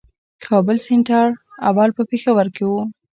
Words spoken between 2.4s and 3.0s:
کښي وو.